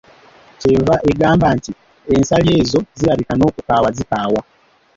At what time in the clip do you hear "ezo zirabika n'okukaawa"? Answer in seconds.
2.61-3.89